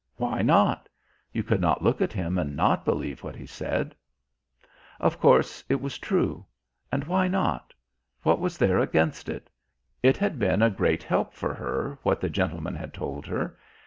Why 0.17 0.41
not? 0.41 0.89
You 1.31 1.43
could 1.43 1.61
not 1.61 1.83
look 1.83 2.01
at 2.01 2.11
him 2.11 2.39
and 2.39 2.55
not 2.55 2.85
believe 2.85 3.21
what 3.21 3.35
he 3.35 3.45
said. 3.45 3.93
Of 4.99 5.19
course 5.19 5.63
it 5.69 5.79
was 5.79 5.99
true. 5.99 6.43
And 6.91 7.03
why 7.03 7.27
not? 7.27 7.71
What 8.23 8.39
was 8.39 8.57
there 8.57 8.79
against 8.79 9.29
it? 9.29 9.47
It 10.01 10.17
had 10.17 10.39
been 10.39 10.63
a 10.63 10.71
great 10.71 11.03
help 11.03 11.35
for 11.35 11.53
her 11.53 11.99
what 12.01 12.19
the 12.19 12.31
gentleman 12.31 12.73
had 12.73 12.95
told 12.95 13.27
her... 13.27 13.59